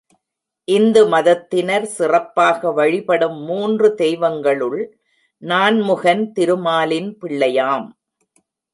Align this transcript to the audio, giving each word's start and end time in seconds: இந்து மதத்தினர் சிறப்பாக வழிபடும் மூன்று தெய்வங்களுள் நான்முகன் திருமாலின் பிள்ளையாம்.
இந்து 0.67 1.01
மதத்தினர் 1.07 1.85
சிறப்பாக 1.97 2.71
வழிபடும் 2.71 3.37
மூன்று 3.41 3.89
தெய்வங்களுள் 3.97 4.79
நான்முகன் 5.43 6.31
திருமாலின் 6.31 7.17
பிள்ளையாம். 7.21 7.87